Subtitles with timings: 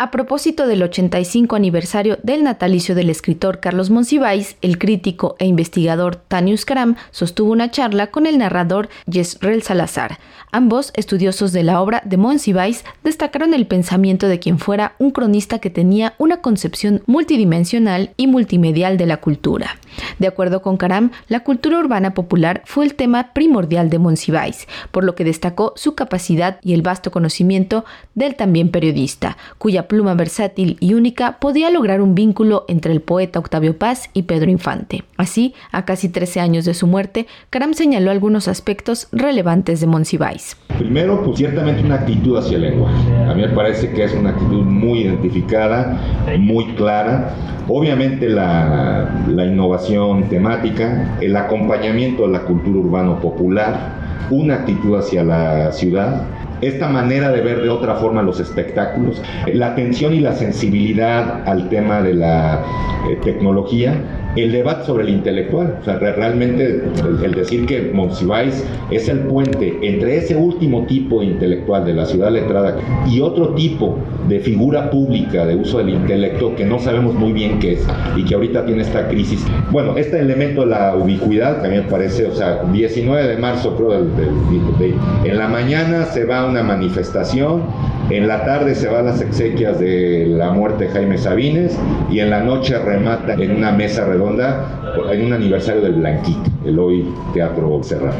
[0.00, 6.14] A propósito del 85 aniversario del natalicio del escritor Carlos Monsiváis, el crítico e investigador
[6.14, 10.20] Tanius Karam sostuvo una charla con el narrador Yesrel Salazar.
[10.52, 15.58] Ambos, estudiosos de la obra de Monsiváis, destacaron el pensamiento de quien fuera un cronista
[15.58, 19.80] que tenía una concepción multidimensional y multimedial de la cultura.
[20.18, 25.04] De acuerdo con Karam, la cultura urbana popular fue el tema primordial de Monsiváis, por
[25.04, 27.84] lo que destacó su capacidad y el vasto conocimiento
[28.14, 33.38] del también periodista, cuya pluma versátil y única podía lograr un vínculo entre el poeta
[33.38, 35.04] Octavio Paz y Pedro Infante.
[35.16, 40.56] Así, a casi 13 años de su muerte, Caram señaló algunos aspectos relevantes de Monsiváis.
[40.78, 43.24] Primero, pues ciertamente una actitud hacia el lenguaje.
[43.26, 46.00] A mí me parece que es una actitud muy identificada,
[46.38, 47.34] muy clara.
[47.68, 49.77] Obviamente la, la innovación
[50.28, 53.98] temática, el acompañamiento a la cultura urbano popular,
[54.30, 56.22] una actitud hacia la ciudad,
[56.60, 61.68] esta manera de ver de otra forma los espectáculos, la atención y la sensibilidad al
[61.68, 62.64] tema de la
[63.08, 63.94] eh, tecnología
[64.42, 65.78] el debate sobre el intelectual.
[65.80, 66.82] O sea, realmente
[67.22, 72.06] el, decir que Monsiváis es el puente entre ese último tipo de intelectual de la
[72.06, 72.76] ciudad letrada
[73.08, 77.58] y otro tipo de figura pública de uso del intelecto que no sabemos muy bien
[77.58, 79.44] qué es y que ahorita tiene esta crisis.
[79.70, 84.06] Bueno, este elemento de la ubicuidad también parece, o sea, 19 de marzo creo,
[85.24, 87.62] en la mañana se va a una manifestación,
[88.10, 91.78] en la tarde se va a las exequias de la muerte de Jaime Sabines
[92.10, 96.78] y en la noche remata en una mesa redonda en un aniversario del Blanquito, el
[96.78, 98.16] hoy Teatro Serrano.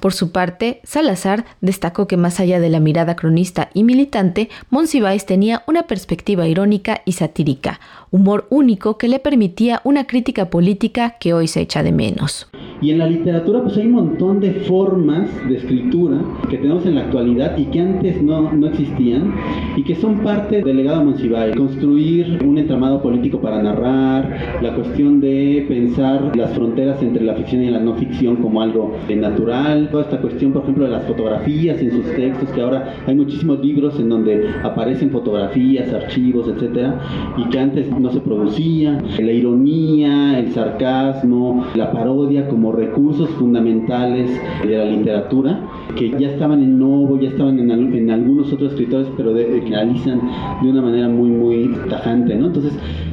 [0.00, 5.24] Por su parte, Salazar destacó que más allá de la mirada cronista y militante, Monsiváis
[5.24, 11.32] tenía una perspectiva irónica y satírica, humor único que le permitía una crítica política que
[11.32, 12.48] hoy se echa de menos.
[12.80, 16.18] Y en la literatura pues hay un montón de formas de escritura
[16.50, 19.34] que tenemos en la actualidad y que antes no, no existían
[19.76, 21.56] y que son parte del legado Monsiváis.
[21.56, 27.62] Construir un entramado político para narrar, la cuestión de pensar las fronteras entre la ficción
[27.62, 31.80] y la no ficción como algo natural, toda esta cuestión por ejemplo de las fotografías
[31.80, 37.00] en sus textos, que ahora hay muchísimos libros en donde aparecen fotografías, archivos, etcétera,
[37.36, 44.28] y que antes no se producía, la ironía, el sarcasmo, la parodia como recursos fundamentales
[44.64, 45.60] de la literatura
[45.96, 49.74] que ya estaban en Novo, ya estaban en, en algunos otros escritores, pero de, que
[49.74, 50.20] analizan
[50.62, 52.46] de una manera muy, muy tajante, ¿no?
[52.46, 52.72] Entonces,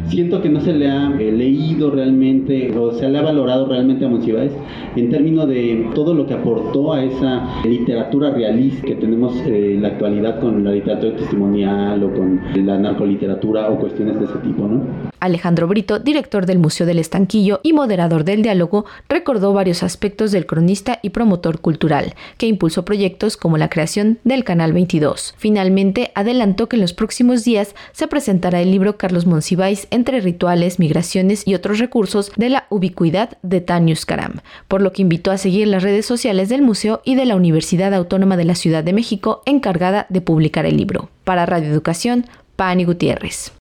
[0.09, 4.05] siento que no se le ha eh, leído realmente o se le ha valorado realmente
[4.05, 4.51] a Monsiváis
[4.95, 9.81] en términos de todo lo que aportó a esa literatura realista que tenemos eh, en
[9.81, 14.67] la actualidad con la literatura testimonial o con la narcoliteratura o cuestiones de ese tipo,
[14.67, 15.13] ¿no?
[15.19, 20.45] Alejandro Brito, director del Museo del Estanquillo y moderador del diálogo, recordó varios aspectos del
[20.45, 25.33] cronista y promotor cultural, que impulsó proyectos como la creación del Canal 22.
[25.37, 30.79] Finalmente, adelantó que en los próximos días se presentará el libro Carlos Monsiváis entre rituales,
[30.79, 35.37] migraciones y otros recursos de la ubicuidad de Tanius Karam, por lo que invitó a
[35.37, 38.93] seguir las redes sociales del museo y de la Universidad Autónoma de la Ciudad de
[38.93, 41.09] México encargada de publicar el libro.
[41.23, 43.53] Para Radio Educación, Pani Gutiérrez.